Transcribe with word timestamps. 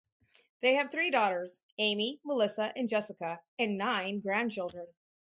They 0.61 0.73
have 0.73 0.89
three 0.89 1.11
daughters, 1.11 1.59
Amy, 1.77 2.19
Melissa 2.23 2.73
and 2.75 2.89
Jessica 2.89 3.39
and 3.59 3.77
nine 3.77 4.19
grandchildren. 4.19 4.87